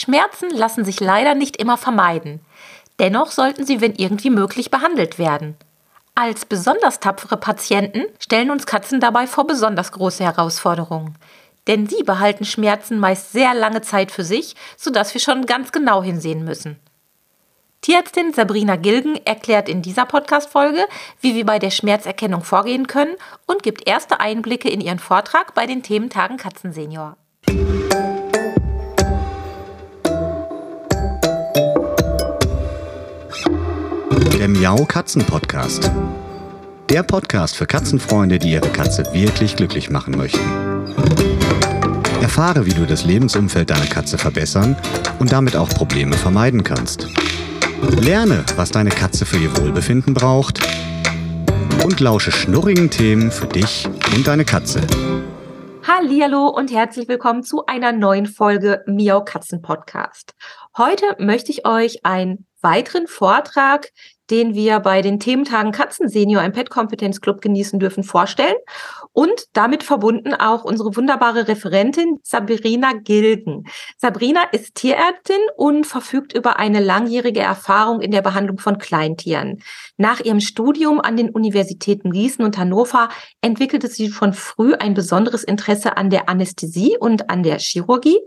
Schmerzen 0.00 0.48
lassen 0.48 0.86
sich 0.86 0.98
leider 0.98 1.34
nicht 1.34 1.58
immer 1.58 1.76
vermeiden. 1.76 2.40
Dennoch 2.98 3.30
sollten 3.30 3.66
sie, 3.66 3.82
wenn 3.82 3.94
irgendwie 3.94 4.30
möglich, 4.30 4.70
behandelt 4.70 5.18
werden. 5.18 5.56
Als 6.14 6.46
besonders 6.46 7.00
tapfere 7.00 7.36
Patienten 7.36 8.04
stellen 8.18 8.50
uns 8.50 8.64
Katzen 8.64 9.00
dabei 9.00 9.26
vor 9.26 9.46
besonders 9.46 9.92
große 9.92 10.24
Herausforderungen. 10.24 11.16
Denn 11.66 11.86
sie 11.86 12.02
behalten 12.02 12.46
Schmerzen 12.46 12.98
meist 12.98 13.32
sehr 13.32 13.52
lange 13.52 13.82
Zeit 13.82 14.10
für 14.10 14.24
sich, 14.24 14.54
sodass 14.78 15.12
wir 15.12 15.20
schon 15.20 15.44
ganz 15.44 15.70
genau 15.70 16.02
hinsehen 16.02 16.44
müssen. 16.44 16.78
Tierärztin 17.82 18.32
Sabrina 18.32 18.76
Gilgen 18.76 19.16
erklärt 19.26 19.68
in 19.68 19.82
dieser 19.82 20.06
Podcast-Folge, 20.06 20.86
wie 21.20 21.34
wir 21.34 21.44
bei 21.44 21.58
der 21.58 21.70
Schmerzerkennung 21.70 22.42
vorgehen 22.42 22.86
können 22.86 23.16
und 23.46 23.62
gibt 23.62 23.86
erste 23.86 24.18
Einblicke 24.20 24.70
in 24.70 24.80
ihren 24.80 24.98
Vortrag 24.98 25.54
bei 25.54 25.66
den 25.66 25.82
Thementagen 25.82 26.38
Katzensenior. 26.38 27.18
Der 34.40 34.48
Miau 34.48 34.86
Katzen 34.86 35.22
Podcast. 35.22 35.90
Der 36.88 37.02
Podcast 37.02 37.56
für 37.56 37.66
Katzenfreunde, 37.66 38.38
die 38.38 38.52
ihre 38.52 38.70
Katze 38.70 39.04
wirklich 39.12 39.54
glücklich 39.54 39.90
machen 39.90 40.16
möchten. 40.16 40.40
Erfahre, 42.22 42.64
wie 42.64 42.72
du 42.72 42.86
das 42.86 43.04
Lebensumfeld 43.04 43.68
deiner 43.68 43.84
Katze 43.84 44.16
verbessern 44.16 44.78
und 45.18 45.30
damit 45.30 45.56
auch 45.56 45.68
Probleme 45.68 46.16
vermeiden 46.16 46.64
kannst. 46.64 47.06
Lerne, 48.00 48.42
was 48.56 48.70
deine 48.70 48.88
Katze 48.88 49.26
für 49.26 49.36
ihr 49.36 49.54
Wohlbefinden 49.58 50.14
braucht 50.14 50.60
und 51.84 52.00
lausche 52.00 52.32
schnurrigen 52.32 52.88
Themen 52.88 53.30
für 53.30 53.46
dich 53.46 53.86
und 54.16 54.26
deine 54.26 54.46
Katze. 54.46 54.80
Hallo 55.86 56.46
und 56.48 56.72
herzlich 56.72 57.08
willkommen 57.08 57.42
zu 57.42 57.66
einer 57.66 57.92
neuen 57.92 58.24
Folge 58.24 58.82
Miau 58.86 59.22
Katzen 59.22 59.60
Podcast. 59.60 60.34
Heute 60.78 61.04
möchte 61.18 61.52
ich 61.52 61.66
euch 61.66 62.06
einen 62.06 62.46
weiteren 62.62 63.06
Vortrag 63.06 63.90
den 64.30 64.54
wir 64.54 64.80
bei 64.80 65.02
den 65.02 65.18
Thementagen 65.18 65.72
Katzen 65.72 66.08
Senior 66.08 66.42
im 66.42 66.52
Pet 66.52 66.70
Kompetenz 66.70 67.20
Club 67.20 67.40
genießen 67.40 67.78
dürfen, 67.78 68.04
vorstellen. 68.04 68.54
Und 69.12 69.46
damit 69.54 69.82
verbunden 69.82 70.34
auch 70.34 70.64
unsere 70.64 70.94
wunderbare 70.94 71.48
Referentin 71.48 72.20
Sabrina 72.22 72.92
Gilgen. 72.92 73.64
Sabrina 73.98 74.44
ist 74.52 74.76
Tierärztin 74.76 75.40
und 75.56 75.86
verfügt 75.86 76.32
über 76.32 76.58
eine 76.58 76.80
langjährige 76.80 77.40
Erfahrung 77.40 78.00
in 78.00 78.12
der 78.12 78.22
Behandlung 78.22 78.58
von 78.58 78.78
Kleintieren. 78.78 79.62
Nach 79.96 80.20
ihrem 80.20 80.40
Studium 80.40 81.00
an 81.00 81.16
den 81.16 81.30
Universitäten 81.30 82.12
Gießen 82.12 82.44
und 82.44 82.56
Hannover 82.56 83.08
entwickelte 83.40 83.88
sie 83.88 84.10
schon 84.10 84.32
früh 84.32 84.74
ein 84.74 84.94
besonderes 84.94 85.42
Interesse 85.42 85.96
an 85.96 86.10
der 86.10 86.28
Anästhesie 86.28 86.96
und 86.98 87.30
an 87.30 87.42
der 87.42 87.58
Chirurgie 87.58 88.18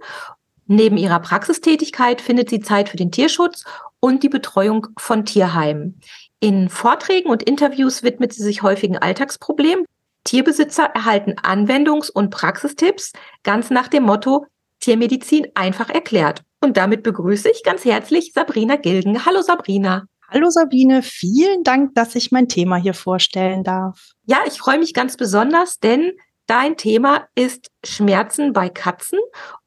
Neben 0.65 0.97
ihrer 0.97 1.19
Praxistätigkeit 1.19 2.21
findet 2.21 2.49
sie 2.49 2.61
Zeit 2.61 2.89
für 2.89 2.97
den 2.97 3.11
Tierschutz 3.11 3.65
und 4.03 4.21
die 4.21 4.29
Betreuung 4.29 4.87
von 4.97 5.23
Tierheimen. 5.23 6.01
In 6.41 6.67
Vorträgen 6.67 7.29
und 7.29 7.41
Interviews 7.41 8.03
widmet 8.03 8.33
sie 8.33 8.43
sich 8.43 8.61
häufigen 8.61 8.97
Alltagsproblemen. 8.97 9.85
Tierbesitzer 10.25 10.83
erhalten 10.93 11.35
Anwendungs- 11.41 12.11
und 12.11 12.29
Praxistipps, 12.29 13.13
ganz 13.43 13.69
nach 13.69 13.87
dem 13.87 14.03
Motto 14.03 14.45
Tiermedizin 14.81 15.47
einfach 15.55 15.89
erklärt. 15.89 16.41
Und 16.59 16.75
damit 16.75 17.01
begrüße 17.03 17.49
ich 17.49 17.63
ganz 17.63 17.85
herzlich 17.85 18.33
Sabrina 18.33 18.75
Gilgen. 18.75 19.25
Hallo 19.25 19.41
Sabrina. 19.41 20.03
Hallo 20.29 20.49
Sabine, 20.49 21.01
vielen 21.01 21.63
Dank, 21.63 21.95
dass 21.95 22.13
ich 22.15 22.29
mein 22.29 22.49
Thema 22.49 22.75
hier 22.75 22.93
vorstellen 22.93 23.63
darf. 23.63 24.09
Ja, 24.25 24.39
ich 24.45 24.57
freue 24.57 24.79
mich 24.79 24.93
ganz 24.93 25.15
besonders, 25.15 25.79
denn 25.79 26.11
Dein 26.45 26.75
Thema 26.75 27.25
ist 27.35 27.71
Schmerzen 27.85 28.51
bei 28.51 28.67
Katzen 28.67 29.17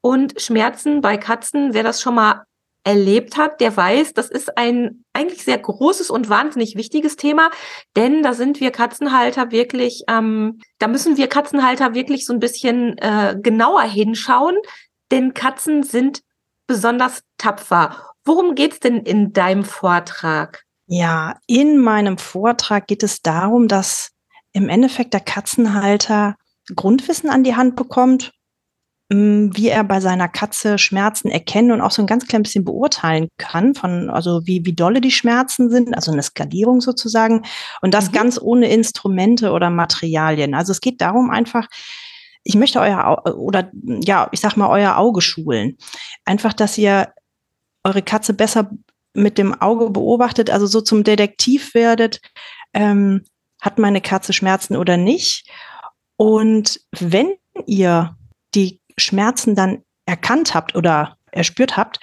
und 0.01 0.39
Schmerzen 0.39 1.01
bei 1.01 1.17
Katzen, 1.17 1.73
wer 1.73 1.81
das 1.81 2.01
schon 2.01 2.13
mal 2.13 2.43
erlebt 2.87 3.35
hat, 3.35 3.59
der 3.59 3.75
weiß, 3.75 4.13
das 4.13 4.29
ist 4.29 4.57
ein 4.57 5.03
eigentlich 5.11 5.43
sehr 5.43 5.57
großes 5.57 6.09
und 6.09 6.29
wahnsinnig 6.29 6.77
wichtiges 6.77 7.17
Thema, 7.17 7.51
denn 7.97 8.23
da 8.23 8.33
sind 8.33 8.61
wir 8.61 8.71
Katzenhalter 8.71 9.51
wirklich, 9.51 10.03
ähm, 10.07 10.61
da 10.79 10.87
müssen 10.87 11.17
wir 11.17 11.27
Katzenhalter 11.27 11.93
wirklich 11.93 12.25
so 12.25 12.31
ein 12.31 12.39
bisschen 12.39 12.97
äh, 12.99 13.35
genauer 13.37 13.81
hinschauen, 13.81 14.55
denn 15.11 15.33
Katzen 15.33 15.83
sind 15.83 16.21
besonders 16.65 17.23
tapfer. 17.37 18.13
Worum 18.23 18.55
geht's 18.55 18.79
denn 18.79 19.01
in 19.01 19.33
deinem 19.33 19.65
Vortrag? 19.65 20.63
Ja, 20.85 21.35
in 21.45 21.79
meinem 21.79 22.17
Vortrag 22.17 22.87
geht 22.87 23.03
es 23.03 23.21
darum, 23.21 23.67
dass 23.67 24.11
im 24.53 24.69
Endeffekt 24.69 25.13
der 25.13 25.19
Katzenhalter 25.19 26.35
Grundwissen 26.73 27.29
an 27.29 27.43
die 27.43 27.57
Hand 27.57 27.75
bekommt, 27.75 28.31
wie 29.09 29.69
er 29.69 29.85
bei 29.85 30.01
seiner 30.01 30.27
Katze 30.27 30.77
Schmerzen 30.77 31.29
erkennen 31.29 31.71
und 31.71 31.81
auch 31.81 31.91
so 31.91 32.01
ein 32.01 32.07
ganz 32.07 32.27
klein 32.27 32.43
bisschen 32.43 32.65
beurteilen 32.65 33.29
kann, 33.37 33.73
von, 33.73 34.09
also 34.09 34.45
wie, 34.45 34.65
wie 34.65 34.73
dolle 34.73 34.99
die 34.99 35.11
Schmerzen 35.11 35.69
sind, 35.69 35.95
also 35.95 36.11
eine 36.11 36.23
Skalierung 36.23 36.81
sozusagen. 36.81 37.45
Und 37.81 37.93
das 37.93 38.09
mhm. 38.09 38.11
ganz 38.13 38.39
ohne 38.41 38.69
Instrumente 38.69 39.51
oder 39.51 39.69
Materialien. 39.69 40.53
Also 40.53 40.73
es 40.73 40.81
geht 40.81 40.99
darum 40.99 41.29
einfach, 41.29 41.67
ich 42.43 42.55
möchte 42.55 42.81
euer, 42.81 43.23
oder 43.37 43.71
ja, 43.83 44.27
ich 44.31 44.41
sag 44.41 44.57
mal, 44.57 44.69
euer 44.69 44.97
Auge 44.97 45.21
schulen. 45.21 45.77
Einfach, 46.25 46.51
dass 46.51 46.77
ihr 46.77 47.13
eure 47.85 48.01
Katze 48.01 48.33
besser 48.33 48.69
mit 49.13 49.37
dem 49.37 49.53
Auge 49.53 49.89
beobachtet, 49.89 50.49
also 50.49 50.67
so 50.67 50.81
zum 50.81 51.03
Detektiv 51.05 51.73
werdet, 51.73 52.19
ähm, 52.73 53.23
hat 53.61 53.79
meine 53.79 54.01
Katze 54.01 54.33
Schmerzen 54.33 54.75
oder 54.75 54.97
nicht? 54.97 55.49
Und 56.17 56.81
wenn 56.99 57.33
ihr 57.65 58.17
die 58.53 58.81
Schmerzen 58.97 59.55
dann 59.55 59.83
erkannt 60.05 60.53
habt 60.53 60.75
oder 60.75 61.17
erspürt 61.31 61.77
habt, 61.77 61.99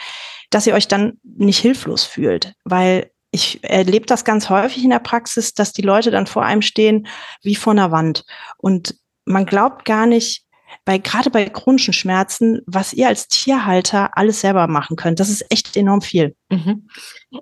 dass 0.50 0.66
ihr 0.66 0.75
euch 0.75 0.88
dann 0.88 1.19
nicht 1.22 1.59
hilflos 1.59 2.05
fühlt, 2.05 2.55
weil 2.65 3.10
ich 3.31 3.65
erlebe 3.65 4.06
das 4.06 4.25
ganz 4.25 4.49
häufig 4.49 4.84
in 4.84 4.91
der 4.91 5.00
Praxis, 5.00 5.54
dass 5.54 5.72
die 5.72 5.83
Leute 5.83 6.12
dann 6.12 6.27
vor 6.27 6.44
einem 6.44 6.62
stehen 6.62 7.09
wie 7.43 7.56
vor 7.56 7.72
einer 7.72 7.91
Wand 7.91 8.25
und 8.59 8.94
man 9.25 9.47
glaubt 9.47 9.84
gar 9.84 10.06
nicht, 10.06 10.44
bei 10.84 10.99
gerade 10.99 11.31
bei 11.31 11.47
chronischen 11.47 11.94
Schmerzen, 11.94 12.60
was 12.66 12.93
ihr 12.93 13.09
als 13.09 13.28
Tierhalter 13.28 14.16
alles 14.16 14.41
selber 14.41 14.66
machen 14.66 14.97
könnt. 14.97 15.21
Das 15.21 15.31
ist 15.31 15.44
echt 15.50 15.77
enorm 15.77 16.03
viel. 16.03 16.34
Mhm. 16.50 16.88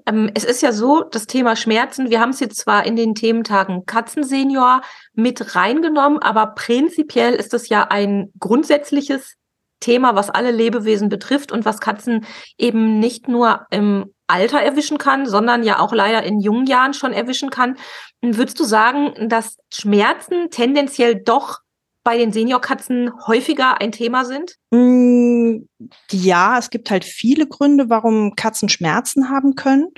Ähm, 0.07 0.31
es 0.35 0.45
ist 0.45 0.63
ja 0.63 0.73
so, 0.73 1.03
das 1.03 1.27
Thema 1.27 1.57
Schmerzen, 1.57 2.11
wir 2.11 2.21
haben 2.21 2.31
es 2.31 2.41
jetzt 2.41 2.59
zwar 2.59 2.87
in 2.87 2.95
den 2.95 3.15
Thementagen 3.15 3.85
Katzensenior 3.87 4.83
mit 5.15 5.57
reingenommen, 5.57 6.19
aber 6.21 6.49
prinzipiell 6.55 7.35
ist 7.35 7.55
es 7.55 7.69
ja 7.69 7.85
ein 7.89 8.33
grundsätzliches 8.39 9.37
Thema, 9.83 10.15
was 10.15 10.31
alle 10.31 10.51
Lebewesen 10.51 11.11
betrifft 11.11 11.53
und 11.53 11.67
was 11.67 11.81
Katzen 11.81 12.25
eben 12.57 12.99
nicht 12.99 13.29
nur 13.29 13.67
im 13.71 14.07
Alter 14.27 14.61
erwischen 14.61 14.97
kann, 14.97 15.27
sondern 15.27 15.63
ja 15.63 15.79
auch 15.79 15.93
leider 15.93 16.23
in 16.23 16.41
jungen 16.41 16.67
Jahren 16.67 16.95
schon 16.95 17.13
erwischen 17.13 17.51
kann. 17.51 17.77
Würdest 18.23 18.59
du 18.59 18.65
sagen, 18.65 19.29
dass 19.29 19.59
Schmerzen 19.71 20.49
tendenziell 20.51 21.17
doch 21.17 21.59
bei 22.05 22.17
den 22.17 22.33
Seniorkatzen 22.33 23.13
häufiger 23.27 23.81
ein 23.81 23.93
Thema 23.93 24.25
sind? 24.25 24.57
Mm, 24.71 25.67
ja, 26.11 26.59
es 26.59 26.71
gibt 26.71 26.91
halt 26.91 27.05
viele 27.05 27.47
Gründe, 27.47 27.91
warum 27.91 28.35
Katzen 28.35 28.69
Schmerzen 28.69 29.29
haben 29.29 29.55
können. 29.55 29.89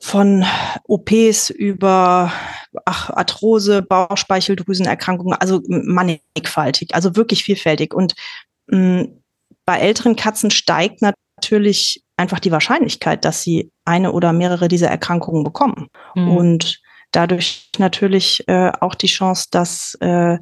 Von 0.00 0.44
OPs 0.86 1.50
über 1.50 2.32
ach, 2.84 3.10
Arthrose, 3.10 3.80
Bauchspeicheldrüsenerkrankungen, 3.82 5.34
also 5.34 5.62
mannigfaltig, 5.66 6.94
also 6.94 7.16
wirklich 7.16 7.44
vielfältig. 7.44 7.94
Und 7.94 8.14
bei 8.66 9.78
älteren 9.78 10.16
Katzen 10.16 10.50
steigt 10.50 11.02
natürlich 11.02 12.04
einfach 12.16 12.40
die 12.40 12.52
Wahrscheinlichkeit, 12.52 13.24
dass 13.24 13.42
sie 13.42 13.72
eine 13.84 14.12
oder 14.12 14.32
mehrere 14.32 14.68
dieser 14.68 14.88
Erkrankungen 14.88 15.44
bekommen. 15.44 15.88
Mhm. 16.14 16.28
Und 16.28 16.80
dadurch 17.14 17.70
natürlich 17.78 18.42
äh, 18.48 18.72
auch 18.80 18.94
die 18.94 19.06
Chance, 19.06 19.46
dass, 19.50 19.94
äh, 20.00 20.38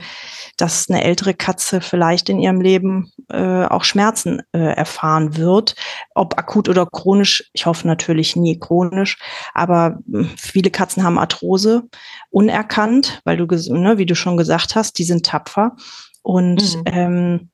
dass 0.56 0.88
eine 0.88 1.04
ältere 1.04 1.34
Katze 1.34 1.80
vielleicht 1.80 2.28
in 2.28 2.38
ihrem 2.38 2.60
Leben 2.60 3.12
äh, 3.28 3.64
auch 3.64 3.84
Schmerzen 3.84 4.42
äh, 4.52 4.58
erfahren 4.58 5.36
wird. 5.36 5.74
Ob 6.14 6.38
akut 6.38 6.68
oder 6.68 6.86
chronisch, 6.86 7.50
ich 7.52 7.66
hoffe 7.66 7.86
natürlich 7.86 8.36
nie 8.36 8.58
chronisch, 8.58 9.18
aber 9.54 9.98
hm, 10.10 10.30
viele 10.36 10.70
Katzen 10.70 11.02
haben 11.04 11.18
Arthrose 11.18 11.84
unerkannt, 12.30 13.20
weil 13.24 13.36
du, 13.36 13.46
ne, 13.46 13.98
wie 13.98 14.06
du 14.06 14.14
schon 14.14 14.36
gesagt 14.36 14.74
hast, 14.74 14.98
die 14.98 15.04
sind 15.04 15.26
tapfer. 15.26 15.76
Und 16.22 16.76
mhm. 16.76 16.82
ähm, 16.86 17.50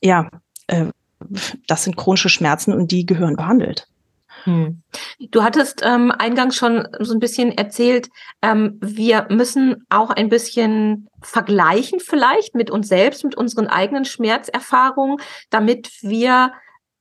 ja, 0.00 0.28
äh, 0.66 0.86
das 1.66 1.84
sind 1.84 1.96
chronische 1.96 2.28
Schmerzen 2.28 2.72
und 2.72 2.90
die 2.90 3.06
gehören 3.06 3.36
behandelt. 3.36 3.88
Hm. 4.44 4.82
Du 5.30 5.42
hattest 5.42 5.82
ähm, 5.84 6.12
eingangs 6.12 6.56
schon 6.56 6.86
so 7.00 7.12
ein 7.14 7.18
bisschen 7.18 7.56
erzählt, 7.56 8.08
ähm, 8.42 8.78
wir 8.80 9.26
müssen 9.28 9.84
auch 9.88 10.10
ein 10.10 10.28
bisschen 10.28 11.08
vergleichen 11.20 12.00
vielleicht 12.00 12.54
mit 12.54 12.70
uns 12.70 12.88
selbst, 12.88 13.24
mit 13.24 13.36
unseren 13.36 13.66
eigenen 13.66 14.04
Schmerzerfahrungen, 14.04 15.18
damit 15.50 15.90
wir 16.02 16.52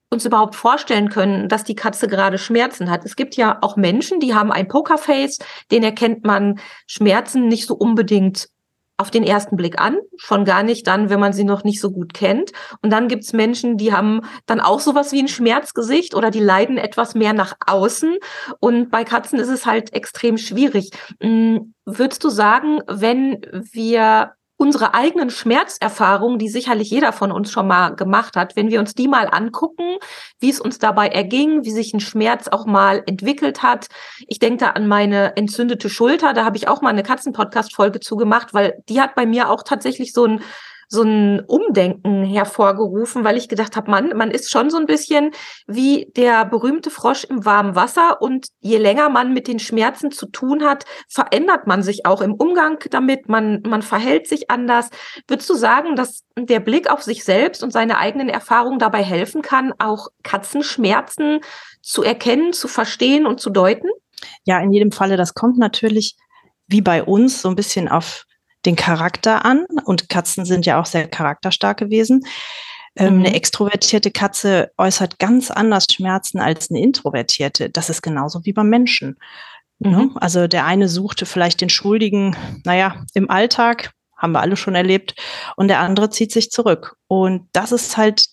uns 0.09 0.25
überhaupt 0.25 0.56
vorstellen 0.56 1.09
können, 1.09 1.50
dass 1.50 1.63
die 1.63 1.75
Katze 1.75 2.07
gerade 2.07 2.38
Schmerzen 2.38 2.89
hat. 2.89 3.06
Es 3.06 3.15
gibt 3.15 3.36
ja 3.36 3.57
auch 3.62 3.75
Menschen, 3.75 4.19
die 4.19 4.33
haben 4.33 4.51
ein 4.51 4.68
Pokerface, 4.68 5.39
den 5.71 5.83
erkennt 5.83 6.25
man 6.25 6.59
Schmerzen 6.88 7.48
nicht 7.48 7.68
so 7.68 7.75
unbedingt 7.75 8.50
auf 8.97 9.12
den 9.12 9.24
ersten 9.24 9.57
Blick 9.57 9.80
an, 9.80 9.97
schon 10.15 10.45
gar 10.45 10.63
nicht 10.63 10.88
dann, 10.88 11.09
wenn 11.09 11.19
man 11.19 11.33
sie 11.33 11.44
noch 11.44 11.63
nicht 11.63 11.81
so 11.81 11.92
gut 11.92 12.13
kennt. 12.13 12.51
Und 12.81 12.92
dann 12.92 13.07
gibt's 13.07 13.33
Menschen, 13.33 13.77
die 13.77 13.94
haben 13.94 14.21
dann 14.45 14.62
auch 14.62 14.80
sowas 14.80 15.12
wie 15.12 15.21
ein 15.21 15.27
Schmerzgesicht 15.27 16.15
oder 16.15 16.31
die 16.31 16.39
leiden 16.39 16.77
etwas 16.77 17.15
mehr 17.15 17.33
nach 17.33 17.56
außen. 17.65 18.18
Und 18.59 18.92
bei 18.92 19.03
Katzen 19.03 19.39
ist 19.39 19.50
es 19.50 19.65
halt 19.65 19.94
extrem 19.94 20.38
schwierig. 20.38 20.92
Hm, 21.21 21.74
würdest 21.86 22.24
du 22.24 22.30
sagen, 22.30 22.80
wenn 22.88 23.42
wir 23.71 24.35
unsere 24.57 24.94
eigenen 24.94 25.30
Schmerzerfahrungen, 25.30 26.40
die 26.40 26.48
sicherlich 26.48 26.90
jeder 26.90 27.12
von 27.12 27.31
uns 27.31 27.52
schon 27.52 27.68
mal 27.68 27.90
gemacht 27.96 28.36
hat, 28.36 28.56
wenn 28.56 28.69
wir 28.69 28.80
uns 28.80 28.96
die 28.96 29.07
mal 29.07 29.28
angucken, 29.30 29.98
wie 30.40 30.50
es 30.50 30.62
uns 30.62 30.80
dabei 30.80 31.07
erging, 31.07 31.66
wie 31.66 31.72
sich 31.72 31.94
ein 31.94 32.00
Schmerz 32.00 32.48
auch 32.48 32.66
mal 32.66 33.04
entwickelt 33.06 33.63
hat. 33.63 33.88
Ich 34.28 34.40
denke 34.40 34.57
da 34.57 34.69
an 34.72 34.88
meine 34.88 35.36
entzündete 35.36 35.90
Schulter, 35.90 36.34
da 36.34 36.46
habe 36.46 36.57
ich 36.57 36.68
auch 36.68 36.81
mal 36.81 36.90
eine 36.90 37.04
Katzenpodcast-Folge 37.04 38.00
zugemacht, 38.00 38.54
weil 38.54 38.81
die 38.88 39.02
hat 39.02 39.16
bei 39.16 39.25
mir 39.25 39.50
auch 39.50 39.63
tatsächlich 39.63 40.13
so 40.13 40.25
ein 40.25 40.42
so 40.88 41.04
ein 41.04 41.42
Umdenken 41.46 42.24
hervorgerufen, 42.24 43.24
weil 43.24 43.38
ich 43.38 43.50
gedacht 43.50 43.76
habe, 43.76 43.92
man, 43.92 44.16
man 44.16 44.32
ist 44.32 44.52
schon 44.52 44.70
so 44.70 44.78
ein 44.78 44.86
bisschen 44.86 45.32
wie 45.68 46.12
der 46.16 46.46
berühmte 46.46 46.90
Frosch 46.90 47.24
im 47.24 47.46
warmen 47.46 47.76
Wasser 47.76 48.22
und 48.22 48.48
je 48.60 48.78
länger 48.78 49.10
man 49.10 49.34
mit 49.34 49.48
den 49.48 49.60
Schmerzen 49.60 50.12
zu 50.12 50.28
tun 50.28 50.64
hat, 50.64 50.86
verändert 51.08 51.68
man 51.68 51.84
sich 51.84 52.06
auch 52.06 52.22
im 52.22 52.34
Umgang 52.34 52.80
damit, 52.90 53.30
man, 53.30 53.62
man 53.66 53.82
verhält 53.82 54.28
sich 54.28 54.50
anders. 54.50 54.90
Würdest 55.28 55.50
du 55.50 55.56
sagen, 55.56 55.96
dass 55.96 56.24
der 56.38 56.60
Blick 56.60 56.90
auf 56.90 57.02
sich 57.02 57.24
selbst 57.24 57.64
und 57.64 57.72
seine 57.72 57.98
eigenen 57.98 58.30
Erfahrungen 58.30 58.80
dabei 58.80 59.04
helfen 59.04 59.42
kann, 59.42 59.74
auch 59.80 60.08
Katzenschmerzen 60.24 61.40
zu 61.82 62.04
erkennen, 62.04 62.54
zu 62.54 62.68
verstehen 62.68 63.26
und 63.26 63.40
zu 63.40 63.50
deuten? 63.50 63.90
Ja, 64.46 64.60
in 64.60 64.72
jedem 64.72 64.92
Falle. 64.92 65.18
Das 65.18 65.34
kommt 65.34 65.58
natürlich 65.58 66.16
wie 66.68 66.82
bei 66.82 67.04
uns 67.04 67.42
so 67.42 67.50
ein 67.50 67.56
bisschen 67.56 67.88
auf 67.88 68.26
den 68.65 68.75
Charakter 68.75 69.45
an. 69.45 69.65
Und 69.85 70.09
Katzen 70.09 70.45
sind 70.45 70.65
ja 70.65 70.79
auch 70.79 70.85
sehr 70.85 71.07
charakterstark 71.07 71.77
gewesen. 71.77 72.25
Ähm, 72.95 73.15
mhm. 73.15 73.25
Eine 73.25 73.35
extrovertierte 73.35 74.12
Katze 74.12 74.71
äußert 74.77 75.19
ganz 75.19 75.51
anders 75.51 75.85
Schmerzen 75.91 76.39
als 76.39 76.69
eine 76.69 76.81
introvertierte. 76.81 77.69
Das 77.69 77.89
ist 77.89 78.01
genauso 78.01 78.45
wie 78.45 78.53
beim 78.53 78.69
Menschen. 78.69 79.17
Ne? 79.79 79.89
Mhm. 79.89 79.95
Ne? 79.95 80.09
Also 80.15 80.47
der 80.47 80.65
eine 80.65 80.88
suchte 80.88 81.25
vielleicht 81.25 81.62
den 81.62 81.69
Schuldigen, 81.69 82.35
naja, 82.63 83.03
im 83.13 83.29
Alltag, 83.29 83.91
haben 84.17 84.31
wir 84.31 84.41
alle 84.41 84.56
schon 84.56 84.75
erlebt, 84.75 85.15
und 85.57 85.67
der 85.67 85.79
andere 85.79 86.09
zieht 86.09 86.31
sich 86.31 86.50
zurück. 86.50 86.95
Und 87.07 87.50
das 87.51 87.71
ist 87.71 87.97
halt 87.97 88.25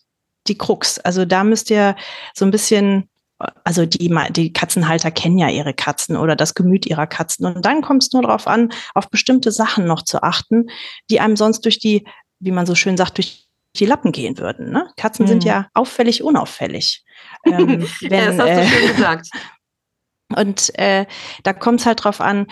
die 0.46 0.56
Krux. 0.56 0.98
Also 0.98 1.24
da 1.24 1.44
müsst 1.44 1.70
ihr 1.70 1.96
so 2.34 2.44
ein 2.44 2.50
bisschen 2.50 3.08
also 3.64 3.86
die, 3.86 4.14
die 4.30 4.52
Katzenhalter 4.52 5.10
kennen 5.10 5.38
ja 5.38 5.48
ihre 5.48 5.74
Katzen 5.74 6.16
oder 6.16 6.36
das 6.36 6.54
Gemüt 6.54 6.86
ihrer 6.86 7.06
Katzen. 7.06 7.46
Und 7.46 7.64
dann 7.64 7.82
kommt 7.82 8.02
es 8.02 8.12
nur 8.12 8.22
darauf 8.22 8.46
an, 8.46 8.72
auf 8.94 9.10
bestimmte 9.10 9.52
Sachen 9.52 9.86
noch 9.86 10.02
zu 10.02 10.22
achten, 10.22 10.68
die 11.10 11.20
einem 11.20 11.36
sonst 11.36 11.64
durch 11.64 11.78
die, 11.78 12.06
wie 12.40 12.52
man 12.52 12.66
so 12.66 12.74
schön 12.74 12.96
sagt, 12.96 13.18
durch 13.18 13.46
die 13.76 13.86
Lappen 13.86 14.12
gehen 14.12 14.38
würden. 14.38 14.70
Ne? 14.70 14.90
Katzen 14.96 15.24
mhm. 15.24 15.28
sind 15.28 15.44
ja 15.44 15.68
auffällig, 15.74 16.22
unauffällig. 16.22 17.04
Ähm, 17.44 17.88
wenn, 18.00 18.12
ja, 18.12 18.32
das 18.32 18.38
hast 18.38 18.48
du 18.48 18.60
äh, 18.60 18.66
schön 18.66 18.96
gesagt. 18.96 19.28
Und 20.36 20.78
äh, 20.78 21.06
da 21.42 21.52
kommt 21.52 21.80
es 21.80 21.86
halt 21.86 22.04
drauf 22.04 22.20
an, 22.20 22.46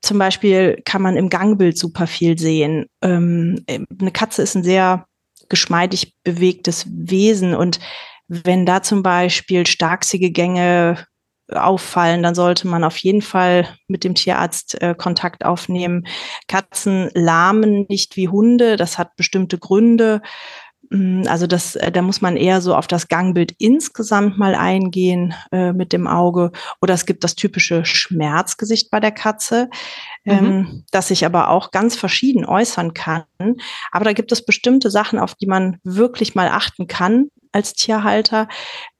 zum 0.00 0.18
Beispiel 0.18 0.80
kann 0.84 1.02
man 1.02 1.16
im 1.16 1.28
Gangbild 1.28 1.78
super 1.78 2.06
viel 2.06 2.38
sehen. 2.38 2.86
Ähm, 3.02 3.64
eine 3.68 4.10
Katze 4.10 4.42
ist 4.42 4.54
ein 4.54 4.64
sehr 4.64 5.06
geschmeidig 5.48 6.14
bewegtes 6.24 6.86
Wesen 6.88 7.54
und 7.54 7.78
wenn 8.28 8.66
da 8.66 8.82
zum 8.82 9.02
Beispiel 9.02 9.66
starksige 9.66 10.30
Gänge 10.30 11.06
auffallen, 11.48 12.22
dann 12.22 12.34
sollte 12.34 12.66
man 12.66 12.84
auf 12.84 12.96
jeden 12.98 13.22
Fall 13.22 13.68
mit 13.88 14.04
dem 14.04 14.14
Tierarzt 14.14 14.80
äh, 14.80 14.94
Kontakt 14.96 15.44
aufnehmen. 15.44 16.06
Katzen 16.48 17.10
lahmen 17.14 17.86
nicht 17.88 18.16
wie 18.16 18.28
Hunde, 18.28 18.76
das 18.76 18.98
hat 18.98 19.16
bestimmte 19.16 19.58
Gründe. 19.58 20.22
Mm, 20.90 21.22
also 21.26 21.46
das, 21.46 21.76
äh, 21.76 21.90
da 21.90 22.02
muss 22.02 22.20
man 22.20 22.36
eher 22.36 22.60
so 22.60 22.74
auf 22.74 22.86
das 22.86 23.08
Gangbild 23.08 23.54
insgesamt 23.58 24.38
mal 24.38 24.54
eingehen 24.54 25.34
äh, 25.50 25.72
mit 25.72 25.92
dem 25.92 26.06
Auge. 26.06 26.52
Oder 26.80 26.94
es 26.94 27.06
gibt 27.06 27.24
das 27.24 27.34
typische 27.34 27.84
Schmerzgesicht 27.84 28.90
bei 28.90 29.00
der 29.00 29.12
Katze, 29.12 29.68
mhm. 30.24 30.32
ähm, 30.32 30.84
das 30.90 31.08
sich 31.08 31.24
aber 31.26 31.50
auch 31.50 31.70
ganz 31.70 31.96
verschieden 31.96 32.44
äußern 32.44 32.94
kann. 32.94 33.24
Aber 33.90 34.04
da 34.04 34.12
gibt 34.12 34.32
es 34.32 34.44
bestimmte 34.44 34.90
Sachen, 34.90 35.18
auf 35.18 35.34
die 35.34 35.46
man 35.46 35.78
wirklich 35.82 36.34
mal 36.34 36.48
achten 36.48 36.86
kann, 36.86 37.28
als 37.52 37.74
Tierhalter. 37.74 38.48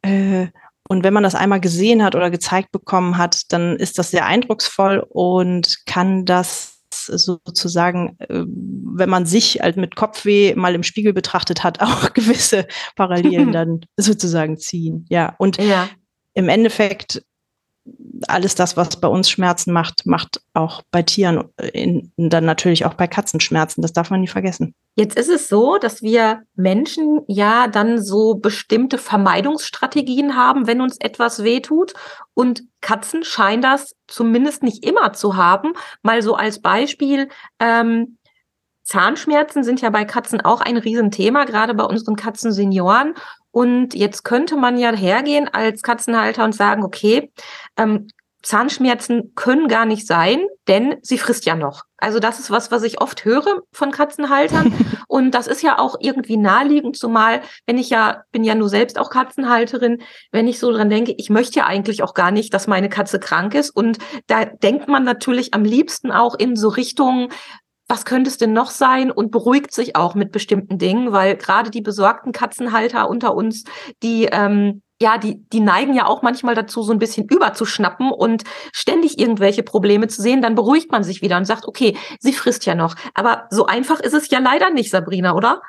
Äh, 0.02 0.48
und 0.88 1.04
wenn 1.04 1.14
man 1.14 1.22
das 1.22 1.34
einmal 1.34 1.60
gesehen 1.60 2.02
hat 2.02 2.14
oder 2.14 2.30
gezeigt 2.30 2.70
bekommen 2.72 3.16
hat, 3.16 3.52
dann 3.52 3.76
ist 3.76 3.98
das 3.98 4.10
sehr 4.10 4.26
eindrucksvoll 4.26 5.04
und 5.08 5.86
kann 5.86 6.24
das 6.24 6.72
sozusagen, 6.94 8.16
äh, 8.20 8.44
wenn 8.44 9.08
man 9.08 9.26
sich 9.26 9.60
halt 9.60 9.76
mit 9.76 9.96
Kopfweh 9.96 10.54
mal 10.54 10.74
im 10.74 10.82
Spiegel 10.82 11.12
betrachtet 11.12 11.64
hat, 11.64 11.80
auch 11.80 12.12
gewisse 12.12 12.66
Parallelen 12.96 13.52
dann 13.52 13.80
sozusagen 13.96 14.58
ziehen. 14.58 15.06
Ja, 15.08 15.34
und 15.38 15.58
ja. 15.58 15.88
im 16.34 16.48
Endeffekt 16.48 17.22
alles 18.28 18.54
das, 18.54 18.76
was 18.76 19.00
bei 19.00 19.08
uns 19.08 19.28
Schmerzen 19.28 19.72
macht, 19.72 20.06
macht 20.06 20.40
auch 20.54 20.82
bei 20.90 21.02
Tieren, 21.02 21.44
in, 21.72 22.12
dann 22.16 22.44
natürlich 22.44 22.84
auch 22.84 22.94
bei 22.94 23.06
Katzen 23.06 23.40
Schmerzen. 23.40 23.82
Das 23.82 23.92
darf 23.92 24.10
man 24.10 24.20
nie 24.20 24.28
vergessen. 24.28 24.74
Jetzt 24.94 25.16
ist 25.16 25.28
es 25.28 25.48
so, 25.48 25.78
dass 25.78 26.02
wir 26.02 26.42
Menschen 26.54 27.22
ja 27.26 27.66
dann 27.66 28.00
so 28.00 28.34
bestimmte 28.34 28.98
Vermeidungsstrategien 28.98 30.36
haben, 30.36 30.66
wenn 30.66 30.80
uns 30.80 30.96
etwas 31.00 31.42
wehtut. 31.42 31.94
Und 32.34 32.62
Katzen 32.80 33.24
scheinen 33.24 33.62
das 33.62 33.96
zumindest 34.06 34.62
nicht 34.62 34.84
immer 34.84 35.12
zu 35.12 35.36
haben. 35.36 35.72
Mal 36.02 36.22
so 36.22 36.34
als 36.34 36.60
Beispiel. 36.60 37.28
Ähm, 37.58 38.18
Zahnschmerzen 38.84 39.64
sind 39.64 39.80
ja 39.80 39.90
bei 39.90 40.04
Katzen 40.04 40.40
auch 40.40 40.60
ein 40.60 40.76
Riesenthema, 40.76 41.44
gerade 41.44 41.74
bei 41.74 41.84
unseren 41.84 42.16
Katzensenioren. 42.16 43.14
Und 43.52 43.94
jetzt 43.94 44.24
könnte 44.24 44.56
man 44.56 44.76
ja 44.76 44.92
hergehen 44.92 45.48
als 45.48 45.82
Katzenhalter 45.82 46.42
und 46.44 46.54
sagen, 46.54 46.82
okay, 46.82 47.30
ähm, 47.76 48.08
Zahnschmerzen 48.42 49.34
können 49.36 49.68
gar 49.68 49.86
nicht 49.86 50.06
sein, 50.06 50.40
denn 50.66 50.96
sie 51.02 51.18
frisst 51.18 51.46
ja 51.46 51.54
noch. 51.54 51.84
Also 51.96 52.18
das 52.18 52.40
ist 52.40 52.50
was, 52.50 52.72
was 52.72 52.82
ich 52.82 53.00
oft 53.00 53.24
höre 53.24 53.62
von 53.72 53.92
Katzenhaltern. 53.92 54.74
und 55.08 55.30
das 55.32 55.46
ist 55.46 55.62
ja 55.62 55.78
auch 55.78 55.96
irgendwie 56.00 56.36
naheliegend, 56.36 56.96
zumal, 56.96 57.42
wenn 57.66 57.78
ich 57.78 57.90
ja, 57.90 58.24
bin 58.32 58.42
ja 58.42 58.56
nur 58.56 58.68
selbst 58.68 58.98
auch 58.98 59.10
Katzenhalterin, 59.10 60.02
wenn 60.32 60.48
ich 60.48 60.58
so 60.58 60.72
dran 60.72 60.90
denke, 60.90 61.14
ich 61.16 61.30
möchte 61.30 61.60
ja 61.60 61.66
eigentlich 61.66 62.02
auch 62.02 62.14
gar 62.14 62.32
nicht, 62.32 62.52
dass 62.52 62.66
meine 62.66 62.88
Katze 62.88 63.20
krank 63.20 63.54
ist. 63.54 63.70
Und 63.70 63.98
da 64.26 64.44
denkt 64.44 64.88
man 64.88 65.04
natürlich 65.04 65.54
am 65.54 65.64
liebsten 65.64 66.10
auch 66.10 66.34
in 66.34 66.56
so 66.56 66.68
Richtungen, 66.68 67.28
was 67.92 68.06
könnte 68.06 68.30
es 68.30 68.38
denn 68.38 68.54
noch 68.54 68.70
sein 68.70 69.10
und 69.10 69.30
beruhigt 69.30 69.74
sich 69.74 69.96
auch 69.96 70.14
mit 70.14 70.32
bestimmten 70.32 70.78
Dingen, 70.78 71.12
weil 71.12 71.36
gerade 71.36 71.70
die 71.70 71.82
besorgten 71.82 72.32
Katzenhalter 72.32 73.06
unter 73.06 73.34
uns, 73.34 73.64
die 74.02 74.30
ähm, 74.32 74.80
ja, 74.98 75.18
die, 75.18 75.46
die 75.52 75.60
neigen 75.60 75.92
ja 75.92 76.06
auch 76.06 76.22
manchmal 76.22 76.54
dazu, 76.54 76.82
so 76.82 76.92
ein 76.92 76.98
bisschen 76.98 77.26
überzuschnappen 77.28 78.10
und 78.10 78.44
ständig 78.72 79.18
irgendwelche 79.18 79.62
Probleme 79.62 80.08
zu 80.08 80.22
sehen, 80.22 80.40
dann 80.40 80.54
beruhigt 80.54 80.90
man 80.90 81.04
sich 81.04 81.20
wieder 81.20 81.36
und 81.36 81.44
sagt, 81.44 81.66
okay, 81.66 81.94
sie 82.18 82.32
frisst 82.32 82.64
ja 82.64 82.74
noch. 82.74 82.94
Aber 83.12 83.46
so 83.50 83.66
einfach 83.66 84.00
ist 84.00 84.14
es 84.14 84.30
ja 84.30 84.38
leider 84.38 84.70
nicht, 84.70 84.88
Sabrina, 84.88 85.34
oder? 85.34 85.60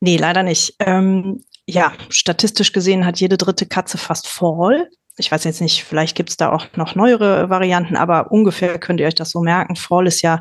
Nee, 0.00 0.18
leider 0.18 0.42
nicht. 0.42 0.74
Ähm, 0.80 1.42
ja, 1.66 1.92
statistisch 2.10 2.74
gesehen 2.74 3.06
hat 3.06 3.20
jede 3.20 3.38
dritte 3.38 3.64
Katze 3.64 3.96
fast 3.96 4.28
Fall 4.28 4.90
ich 5.18 5.30
weiß 5.30 5.44
jetzt 5.44 5.60
nicht, 5.60 5.84
vielleicht 5.84 6.16
gibt 6.16 6.30
es 6.30 6.36
da 6.36 6.52
auch 6.52 6.66
noch 6.76 6.94
neuere 6.94 7.50
Varianten, 7.50 7.96
aber 7.96 8.30
ungefähr 8.30 8.78
könnt 8.78 9.00
ihr 9.00 9.06
euch 9.06 9.14
das 9.14 9.30
so 9.30 9.40
merken. 9.40 9.76
Fall 9.76 10.06
ist 10.06 10.22
ja 10.22 10.40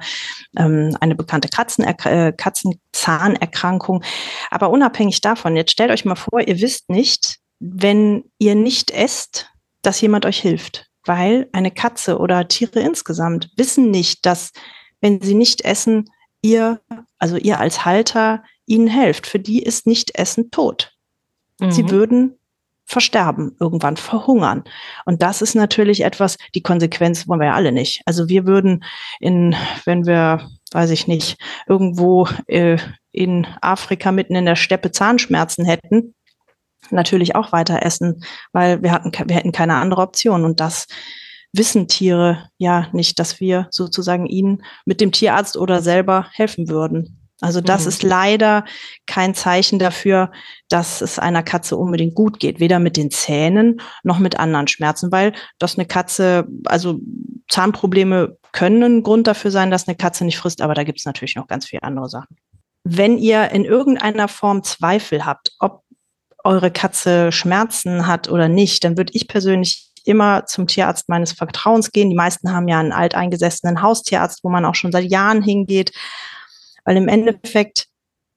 ähm, 0.58 0.96
eine 1.02 1.16
bekannte 1.16 1.50
äh, 1.50 2.32
Katzenzahnerkrankung. 2.32 4.04
Aber 4.52 4.70
unabhängig 4.70 5.22
davon, 5.22 5.56
jetzt 5.56 5.72
stellt 5.72 5.92
euch 5.92 6.06
mal 6.06 6.16
vor, 6.16 6.42
ihr 6.42 6.62
wisst 6.62 6.90
nicht, 6.90 7.38
wenn 7.60 8.26
ihr 8.38 8.56
nicht 8.56 8.92
esst, 8.92 9.50
dass 9.82 10.00
jemand 10.02 10.26
euch 10.26 10.40
hilft. 10.40 10.86
Weil 11.06 11.50
eine 11.54 11.72
Katze 11.72 12.20
oder 12.20 12.48
Tiere 12.48 12.80
insgesamt 12.82 13.50
wissen 13.56 13.90
nicht, 13.90 14.26
dass 14.26 14.52
wenn 15.02 15.22
sie 15.22 15.36
nicht 15.36 15.62
essen, 15.62 16.10
ihr, 16.42 16.82
also 17.18 17.38
ihr 17.38 17.60
als 17.60 17.86
Halter, 17.86 18.44
ihnen 18.66 18.88
helft. 18.88 19.28
Für 19.28 19.40
die 19.40 19.64
ist 19.64 19.88
nicht 19.88 20.18
Essen 20.18 20.52
tot. 20.52 20.94
Mhm. 21.60 21.72
Sie 21.72 21.90
würden 21.90 22.38
versterben, 22.88 23.56
irgendwann 23.60 23.98
verhungern. 23.98 24.64
Und 25.06 25.22
das 25.22 25.42
ist 25.42 25.56
natürlich 25.56 26.06
etwas, 26.06 26.38
die 26.56 26.64
Konsequenz 26.64 27.28
wollen 27.28 27.42
wir 27.42 27.48
ja 27.48 27.54
alle 27.54 27.74
nicht. 27.74 28.02
Also 28.06 28.30
wir 28.30 28.48
würden 28.48 28.86
in, 29.20 29.56
wenn 29.84 30.06
wir, 30.06 30.50
weiß 30.72 30.90
ich 30.92 31.06
nicht, 31.06 31.38
irgendwo 31.68 32.30
äh, 32.48 32.78
in 33.12 33.46
Afrika 33.62 34.14
mitten 34.14 34.36
in 34.36 34.46
der 34.46 34.56
Steppe 34.56 34.92
Zahnschmerzen 34.92 35.66
hätten, 35.66 36.16
natürlich 36.90 37.36
auch 37.36 37.52
weiter 37.52 37.84
essen, 37.84 38.24
weil 38.54 38.82
wir 38.82 38.94
hatten, 38.94 39.12
wir 39.12 39.36
hätten 39.36 39.52
keine 39.52 39.76
andere 39.76 40.02
Option. 40.02 40.46
Und 40.46 40.62
das 40.62 40.88
wissen 41.52 41.90
Tiere 41.90 42.50
ja 42.58 42.88
nicht, 42.94 43.20
dass 43.20 43.42
wir 43.42 43.68
sozusagen 43.70 44.28
ihnen 44.28 44.64
mit 44.86 45.02
dem 45.02 45.12
Tierarzt 45.12 45.58
oder 45.58 45.82
selber 45.82 46.28
helfen 46.32 46.70
würden. 46.70 47.27
Also 47.40 47.62
das 47.62 47.84
mhm. 47.84 47.88
ist 47.90 48.04
leider 48.04 48.66
kein 49.06 49.36
Zeichen 49.36 49.80
dafür, 49.80 50.32
dass 50.70 51.02
es 51.02 51.20
einer 51.20 51.44
Katze 51.44 51.78
unbedingt 51.78 52.16
gut 52.16 52.40
geht, 52.40 52.60
weder 52.60 52.80
mit 52.80 52.98
den 52.98 53.12
Zähnen 53.12 53.80
noch 54.04 54.20
mit 54.20 54.40
anderen 54.40 54.68
Schmerzen, 54.68 55.12
weil 55.12 55.34
das 55.60 55.78
eine 55.78 55.86
Katze, 55.86 56.48
also 56.66 57.00
Zahnprobleme 57.50 58.38
können 58.52 58.84
ein 58.84 59.04
Grund 59.04 59.28
dafür 59.28 59.52
sein, 59.52 59.70
dass 59.70 59.88
eine 59.88 59.96
Katze 59.96 60.26
nicht 60.26 60.38
frisst, 60.38 60.62
aber 60.62 60.74
da 60.74 60.84
gibt 60.84 61.00
es 61.00 61.06
natürlich 61.06 61.36
noch 61.36 61.48
ganz 61.48 61.68
viele 61.68 61.84
andere 61.84 62.10
Sachen. 62.10 62.38
Wenn 62.84 63.18
ihr 63.18 63.52
in 63.52 63.66
irgendeiner 63.66 64.28
Form 64.28 64.64
Zweifel 64.64 65.26
habt, 65.26 65.52
ob 65.60 65.84
eure 66.44 66.72
Katze 66.72 67.32
Schmerzen 67.32 68.08
hat 68.08 68.30
oder 68.30 68.48
nicht, 68.48 68.84
dann 68.84 68.98
würde 68.98 69.12
ich 69.14 69.28
persönlich 69.28 69.92
immer 70.06 70.46
zum 70.46 70.68
Tierarzt 70.68 71.10
meines 71.10 71.34
Vertrauens 71.34 71.92
gehen. 71.92 72.10
Die 72.10 72.16
meisten 72.16 72.54
haben 72.54 72.70
ja 72.70 72.80
einen 72.80 72.94
alteingesessenen 72.94 73.82
Haustierarzt, 73.82 74.44
wo 74.44 74.50
man 74.50 74.64
auch 74.64 74.76
schon 74.76 74.94
seit 74.94 75.12
Jahren 75.12 75.42
hingeht, 75.42 75.92
weil 76.88 76.96
im 76.96 77.10
Endeffekt, 77.10 77.88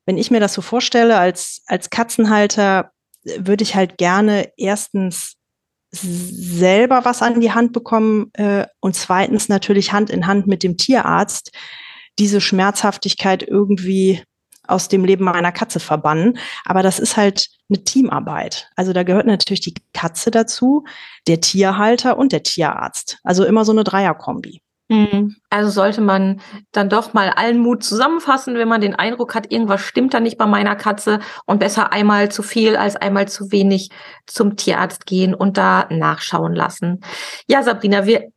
wenn 0.07 0.19
ich 0.19 0.33
mir 0.33 0.40
das 0.40 0.54
so 0.54 0.61
vorstelle, 0.61 1.16
als, 1.19 1.62
als 1.66 1.88
Katzenhalter 1.88 2.90
würde 3.23 3.62
ich 3.62 3.76
halt 3.76 3.97
gerne 3.97 4.50
erstens 4.57 5.37
selber 5.92 7.04
was 7.04 7.23
an 7.23 7.40
die 7.40 7.52
Hand 7.52 7.73
bekommen 7.73 8.30
äh, 8.35 8.66
und 8.80 8.97
zweitens 8.97 9.49
natürlich 9.49 9.92
Hand 9.92 10.11
in 10.11 10.26
Hand 10.26 10.49
mit 10.49 10.64
dem 10.64 10.76
Tierarzt 10.76 11.52
diese 12.19 12.40
Schmerzhaftigkeit 12.40 13.45
irgendwie 13.45 14.25
aus 14.66 14.88
dem 14.88 15.04
Leben 15.04 15.25
meiner 15.25 15.52
Katze 15.52 15.78
verbannen. 15.78 16.37
Aber 16.64 16.83
das 16.83 16.99
ist 16.99 17.16
halt 17.16 17.49
eine 17.69 17.85
Teamarbeit. 17.85 18.69
Also 18.75 18.92
da 18.92 19.04
gehört 19.04 19.26
natürlich 19.26 19.61
die 19.61 19.75
Katze 19.92 20.33
dazu, 20.33 20.85
der 21.28 21.40
Tierhalter 21.40 22.19
und 22.19 22.33
der 22.33 22.42
Tierarzt. 22.42 23.19
Also 23.23 23.45
immer 23.45 23.64
so 23.64 23.71
eine 23.71 23.85
Dreierkombi. 23.85 24.61
Mhm. 24.90 25.37
Also 25.50 25.70
sollte 25.70 26.00
man 26.00 26.40
dann 26.73 26.88
doch 26.88 27.14
mal 27.14 27.30
allen 27.30 27.59
Mut 27.59 27.85
zusammenfassen, 27.85 28.56
wenn 28.56 28.66
man 28.66 28.80
den 28.80 28.97
Eindruck 28.97 29.37
hat, 29.37 29.52
irgendwas 29.52 29.82
stimmt 29.82 30.12
da 30.12 30.18
nicht 30.18 30.37
bei 30.37 30.47
meiner 30.47 30.75
Katze 30.75 31.20
und 31.47 31.61
besser 31.61 31.92
einmal 31.92 32.30
zu 32.30 32.42
viel 32.42 32.75
als 32.75 32.97
einmal 32.97 33.28
zu 33.28 33.52
wenig 33.52 33.90
zum 34.26 34.56
Tierarzt 34.56 35.06
gehen 35.06 35.32
und 35.32 35.56
da 35.56 35.87
nachschauen 35.90 36.56
lassen. 36.56 37.02
Ja, 37.47 37.62
Sabrina, 37.62 38.04
wir 38.04 38.32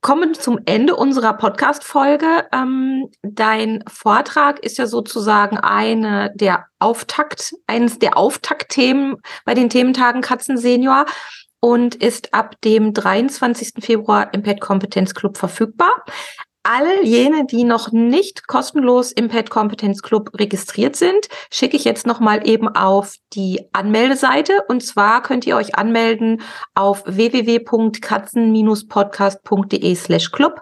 kommen 0.00 0.32
zum 0.32 0.60
Ende 0.64 0.96
unserer 0.96 1.34
Podcast-Folge. 1.34 2.46
Ähm, 2.52 3.10
dein 3.22 3.84
Vortrag 3.86 4.60
ist 4.60 4.78
ja 4.78 4.86
sozusagen 4.86 5.58
eine 5.58 6.32
der 6.34 6.64
Auftakt, 6.78 7.52
eines 7.66 7.98
der 7.98 8.16
Auftaktthemen 8.16 9.16
bei 9.44 9.52
den 9.52 9.68
Thementagen 9.68 10.22
Katzen 10.22 10.56
Senior 10.56 11.04
und 11.64 11.94
ist 11.94 12.34
ab 12.34 12.60
dem 12.62 12.92
23. 12.92 13.74
Februar 13.78 14.34
im 14.34 14.42
Pet 14.42 14.60
Kompetenz 14.60 15.14
Club 15.14 15.38
verfügbar. 15.38 16.04
All 16.64 17.04
jene, 17.04 17.44
die 17.44 17.64
noch 17.64 17.90
nicht 17.90 18.46
kostenlos 18.46 19.10
im 19.10 19.26
Pet 19.28 19.50
Kompetenz 19.50 20.00
Club 20.00 20.30
registriert 20.38 20.94
sind, 20.94 21.26
schicke 21.50 21.76
ich 21.76 21.82
jetzt 21.84 22.06
nochmal 22.06 22.46
eben 22.46 22.68
auf 22.68 23.16
die 23.32 23.68
Anmeldeseite. 23.72 24.62
Und 24.68 24.84
zwar 24.84 25.22
könnt 25.22 25.44
ihr 25.44 25.56
euch 25.56 25.74
anmelden 25.74 26.40
auf 26.74 27.02
www.katzen-podcast.de 27.04 29.94
slash 29.96 30.30
club. 30.30 30.60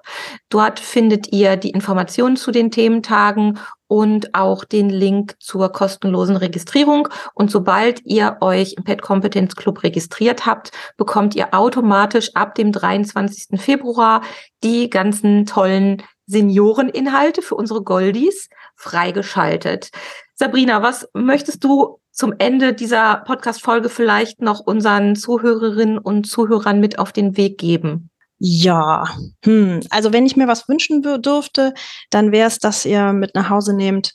Dort 0.49 0.81
findet 0.81 1.35
ihr 1.35 1.57
die 1.57 1.71
Informationen 1.71 2.37
zu 2.37 2.51
den 2.51 2.71
Thementagen 2.71 3.59
und 3.91 4.37
auch 4.37 4.63
den 4.63 4.89
Link 4.89 5.35
zur 5.41 5.73
kostenlosen 5.73 6.37
Registrierung. 6.37 7.09
Und 7.35 7.51
sobald 7.51 8.07
ihr 8.07 8.37
euch 8.41 8.75
im 8.75 8.85
Pet 8.85 9.03
Competence 9.03 9.57
Club 9.57 9.83
registriert 9.83 10.47
habt, 10.47 10.71
bekommt 10.97 11.35
ihr 11.35 11.53
automatisch 11.53 12.31
ab 12.37 12.55
dem 12.55 12.71
23. 12.71 13.61
Februar 13.61 14.23
die 14.63 14.91
ganzen 14.91 15.45
tollen 15.45 16.05
Senioreninhalte 16.27 17.43
für 17.43 17.57
unsere 17.57 17.83
Goldies 17.83 18.49
freigeschaltet. 18.77 19.91
Sabrina, 20.37 20.83
was 20.83 21.09
möchtest 21.13 21.65
du 21.65 21.99
zum 22.13 22.33
Ende 22.39 22.75
dieser 22.75 23.25
Podcast-Folge 23.27 23.89
vielleicht 23.89 24.41
noch 24.41 24.61
unseren 24.61 25.17
Zuhörerinnen 25.17 25.99
und 25.99 26.29
Zuhörern 26.29 26.79
mit 26.79 27.01
auf 27.01 27.11
den 27.11 27.37
Weg 27.37 27.59
geben? 27.59 28.11
Ja, 28.43 29.05
hm. 29.45 29.81
also 29.91 30.15
wenn 30.15 30.25
ich 30.25 30.35
mir 30.35 30.49
was 30.49 30.67
wünschen 30.67 31.03
dürfte, 31.03 31.75
dann 32.09 32.33
wäre 32.33 32.49
es, 32.49 32.59
dass 32.59 32.87
ihr 32.87 33.13
mit 33.13 33.35
nach 33.35 33.51
Hause 33.51 33.75
nehmt, 33.75 34.15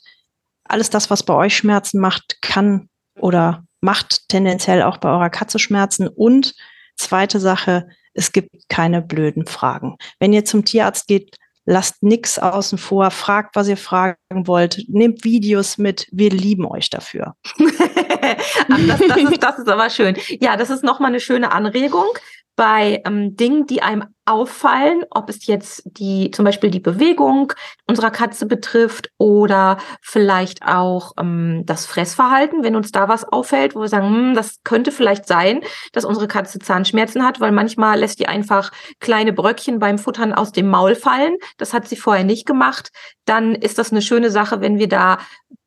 alles 0.64 0.90
das, 0.90 1.10
was 1.10 1.22
bei 1.22 1.32
euch 1.32 1.56
Schmerzen 1.56 2.00
macht, 2.00 2.42
kann 2.42 2.88
oder 3.20 3.64
macht 3.80 4.28
tendenziell 4.28 4.82
auch 4.82 4.96
bei 4.96 5.10
eurer 5.10 5.30
Katze 5.30 5.60
Schmerzen. 5.60 6.08
Und 6.08 6.54
zweite 6.96 7.38
Sache, 7.38 7.86
es 8.14 8.32
gibt 8.32 8.68
keine 8.68 9.00
blöden 9.00 9.46
Fragen. 9.46 9.96
Wenn 10.18 10.32
ihr 10.32 10.44
zum 10.44 10.64
Tierarzt 10.64 11.06
geht, 11.06 11.36
lasst 11.64 12.02
nichts 12.02 12.40
außen 12.40 12.78
vor, 12.78 13.12
fragt, 13.12 13.54
was 13.54 13.68
ihr 13.68 13.76
fragen 13.76 14.16
wollt, 14.30 14.82
nehmt 14.88 15.22
Videos 15.22 15.78
mit, 15.78 16.08
wir 16.10 16.30
lieben 16.30 16.66
euch 16.66 16.90
dafür. 16.90 17.36
das, 17.58 18.98
das, 19.08 19.18
ist, 19.18 19.42
das 19.42 19.58
ist 19.60 19.68
aber 19.68 19.88
schön. 19.88 20.16
Ja, 20.40 20.56
das 20.56 20.70
ist 20.70 20.82
nochmal 20.82 21.10
eine 21.10 21.20
schöne 21.20 21.52
Anregung 21.52 22.08
bei 22.56 23.02
ähm, 23.04 23.36
Dingen, 23.36 23.66
die 23.66 23.82
einem 23.82 24.04
auffallen, 24.24 25.04
ob 25.10 25.28
es 25.30 25.46
jetzt 25.46 25.82
die 25.84 26.32
zum 26.32 26.44
Beispiel 26.44 26.70
die 26.70 26.80
Bewegung 26.80 27.52
unserer 27.86 28.10
Katze 28.10 28.46
betrifft 28.46 29.10
oder 29.18 29.78
vielleicht 30.02 30.64
auch 30.66 31.12
ähm, 31.18 31.62
das 31.64 31.86
Fressverhalten, 31.86 32.64
wenn 32.64 32.74
uns 32.74 32.90
da 32.90 33.08
was 33.08 33.24
auffällt, 33.24 33.76
wo 33.76 33.82
wir 33.82 33.88
sagen, 33.88 34.08
hm, 34.08 34.34
das 34.34 34.62
könnte 34.64 34.90
vielleicht 34.90 35.28
sein, 35.28 35.60
dass 35.92 36.04
unsere 36.04 36.26
Katze 36.26 36.58
Zahnschmerzen 36.58 37.24
hat, 37.24 37.40
weil 37.40 37.52
manchmal 37.52 38.00
lässt 38.00 38.18
die 38.18 38.26
einfach 38.26 38.72
kleine 38.98 39.32
Bröckchen 39.32 39.78
beim 39.78 39.98
Futtern 39.98 40.32
aus 40.32 40.50
dem 40.50 40.68
Maul 40.68 40.96
fallen. 40.96 41.36
Das 41.56 41.72
hat 41.72 41.86
sie 41.86 41.96
vorher 41.96 42.24
nicht 42.24 42.46
gemacht. 42.46 42.90
Dann 43.26 43.54
ist 43.54 43.78
das 43.78 43.92
eine 43.92 44.02
schöne 44.02 44.30
Sache, 44.30 44.60
wenn 44.60 44.78
wir 44.78 44.88
da 44.88 45.18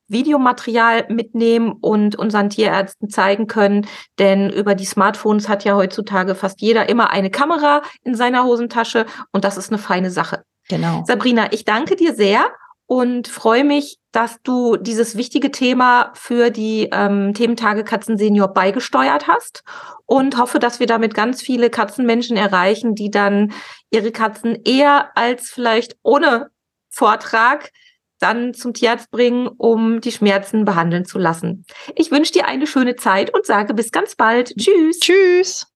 Videomaterial 0.10 1.06
mitnehmen 1.10 1.72
und 1.72 2.16
unseren 2.16 2.50
Tierärzten 2.50 3.10
zeigen 3.10 3.48
können. 3.48 3.88
Denn 4.18 4.50
über 4.50 4.76
die 4.76 4.86
Smartphones 4.86 5.48
hat 5.48 5.64
ja 5.64 5.76
heutzutage 5.76 6.36
fast 6.36 6.62
jeder 6.62 6.90
immer 6.90 7.12
eine 7.12 7.30
Kamera 7.30 7.82
in 8.04 8.16
seiner 8.16 8.44
Hosentasche 8.44 9.06
und 9.32 9.44
das 9.44 9.58
ist 9.58 9.70
eine 9.70 9.80
feine 9.80 10.12
Sache. 10.12 10.44
Genau. 10.68 11.04
Sabrina, 11.08 11.52
ich 11.52 11.66
danke 11.66 11.96
dir 11.96 12.14
sehr 12.14 12.52
und 12.86 13.28
freue 13.28 13.64
mich, 13.64 14.00
dass 14.12 14.42
du 14.42 14.76
dieses 14.76 15.16
wichtige 15.16 15.52
Thema 15.52 16.12
für 16.16 16.50
die 16.50 16.90
ähm, 16.92 17.36
Thementage 17.36 17.84
Katzen 17.84 18.18
Senior 18.18 18.48
beigesteuert 18.48 19.28
hast 19.28 19.64
und 20.08 20.40
hoffe, 20.40 20.58
dass 20.58 20.80
wir 20.80 20.88
damit 20.88 21.14
ganz 21.14 21.42
viele 21.42 21.70
Katzenmenschen 21.70 22.36
erreichen, 22.36 22.96
die 22.96 23.12
dann 23.12 23.54
ihre 23.92 24.12
Katzen 24.12 24.58
eher 24.66 25.16
als 25.16 25.50
vielleicht 25.50 25.98
ohne 26.02 26.50
Vortrag 26.90 27.72
dann 28.20 28.54
zum 28.54 28.74
Tierarzt 28.74 29.10
bringen, 29.12 29.48
um 29.48 30.02
die 30.02 30.12
Schmerzen 30.12 30.66
behandeln 30.66 31.06
zu 31.06 31.18
lassen. 31.18 31.64
Ich 31.96 32.12
wünsche 32.12 32.34
dir 32.34 32.48
eine 32.48 32.68
schöne 32.68 32.96
Zeit 32.96 33.34
und 33.34 33.46
sage 33.46 33.74
bis 33.74 33.92
ganz 33.92 34.16
bald. 34.16 34.54
Tschüss. 34.58 35.00
Tschüss. 35.00 35.68